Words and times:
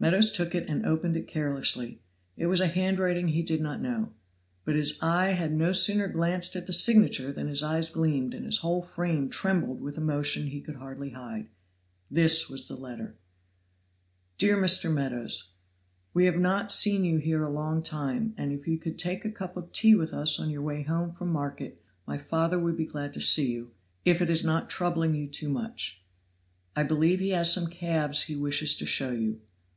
Meadows 0.00 0.30
took 0.32 0.54
it 0.56 0.68
and 0.68 0.86
opened 0.86 1.16
it 1.16 1.26
carelessly; 1.28 2.00
it 2.36 2.46
was 2.46 2.60
a 2.60 2.68
handwriting 2.68 3.28
he 3.28 3.42
did 3.42 3.60
not 3.60 3.80
know. 3.80 4.12
But 4.64 4.76
his 4.76 4.96
eye 5.02 5.30
had 5.32 5.52
no 5.52 5.72
sooner 5.72 6.06
glanced 6.08 6.54
at 6.54 6.66
the 6.66 6.72
signature 6.72 7.32
than 7.32 7.46
his 7.48 7.62
eyes 7.64 7.90
gleamed 7.90 8.32
and 8.34 8.44
his 8.44 8.58
whole 8.58 8.82
frame 8.82 9.28
trembled 9.28 9.80
with 9.80 9.98
emotion 9.98 10.48
he 10.48 10.60
could 10.60 10.76
hardly 10.76 11.10
hide. 11.10 11.48
This 12.10 12.48
was 12.48 12.66
the 12.66 12.76
letter: 12.76 13.16
"DEAR 14.36 14.56
MR. 14.56 14.92
MEADOWS 14.92 15.50
We 16.14 16.24
have 16.26 16.38
not 16.38 16.70
seen 16.70 17.04
you 17.04 17.18
here 17.18 17.44
a 17.44 17.50
long 17.50 17.82
time, 17.82 18.34
and 18.36 18.52
if 18.52 18.66
you 18.68 18.78
could 18.78 18.98
take 19.00 19.24
a 19.24 19.30
cup 19.32 19.56
of 19.56 19.72
tea 19.72 19.96
with 19.96 20.12
us 20.12 20.38
on 20.38 20.50
your 20.50 20.62
way 20.62 20.82
home 20.82 21.10
from 21.12 21.28
market, 21.32 21.80
my 22.06 22.18
father 22.18 22.58
would 22.58 22.76
be 22.76 22.86
glad 22.86 23.12
to 23.14 23.20
see 23.20 23.52
you, 23.52 23.72
if 24.04 24.20
it 24.22 24.30
is 24.30 24.44
not 24.44 24.70
troubling 24.70 25.14
you 25.14 25.28
too 25.28 25.48
much. 25.48 26.02
"I 26.74 26.82
believe 26.84 27.18
he 27.18 27.30
has 27.30 27.52
some 27.52 27.66
calves 27.68 28.22
he 28.24 28.36
wishes 28.36 28.76
to 28.76 28.86
show 28.86 29.10
you. 29.10 29.40